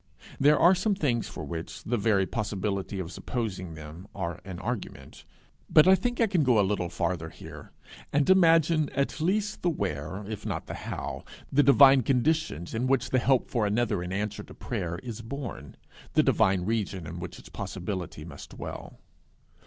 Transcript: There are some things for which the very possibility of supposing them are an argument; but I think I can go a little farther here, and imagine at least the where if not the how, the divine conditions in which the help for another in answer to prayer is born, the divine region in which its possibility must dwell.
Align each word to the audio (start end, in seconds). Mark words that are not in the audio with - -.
There 0.39 0.57
are 0.57 0.73
some 0.73 0.95
things 0.95 1.27
for 1.27 1.43
which 1.43 1.83
the 1.83 1.95
very 1.95 2.25
possibility 2.25 2.97
of 2.99 3.11
supposing 3.11 3.75
them 3.75 4.07
are 4.15 4.41
an 4.43 4.57
argument; 4.57 5.25
but 5.69 5.87
I 5.87 5.93
think 5.93 6.19
I 6.19 6.25
can 6.25 6.41
go 6.43 6.59
a 6.59 6.65
little 6.65 6.89
farther 6.89 7.29
here, 7.29 7.71
and 8.11 8.27
imagine 8.27 8.89
at 8.95 9.21
least 9.21 9.61
the 9.61 9.69
where 9.69 10.25
if 10.27 10.43
not 10.43 10.65
the 10.65 10.73
how, 10.73 11.23
the 11.51 11.61
divine 11.61 12.01
conditions 12.01 12.73
in 12.73 12.87
which 12.87 13.11
the 13.11 13.19
help 13.19 13.47
for 13.47 13.67
another 13.67 14.01
in 14.01 14.11
answer 14.11 14.41
to 14.41 14.55
prayer 14.55 14.97
is 15.03 15.21
born, 15.21 15.75
the 16.13 16.23
divine 16.23 16.65
region 16.65 17.05
in 17.05 17.19
which 17.19 17.37
its 17.37 17.49
possibility 17.49 18.25
must 18.25 18.57
dwell. 18.57 18.97